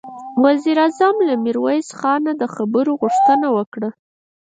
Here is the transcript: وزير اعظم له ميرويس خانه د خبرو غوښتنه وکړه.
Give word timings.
وزير 0.43 0.77
اعظم 0.83 1.15
له 1.27 1.35
ميرويس 1.43 1.89
خانه 1.99 2.31
د 2.37 2.43
خبرو 2.55 2.91
غوښتنه 3.01 3.47
وکړه. 3.57 3.89